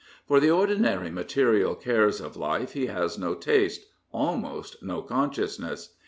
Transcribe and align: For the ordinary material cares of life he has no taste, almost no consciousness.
For 0.27 0.39
the 0.39 0.49
ordinary 0.49 1.11
material 1.11 1.75
cares 1.75 2.19
of 2.21 2.35
life 2.35 2.73
he 2.73 2.87
has 2.87 3.19
no 3.19 3.35
taste, 3.35 3.81
almost 4.11 4.81
no 4.81 5.03
consciousness. 5.03 5.93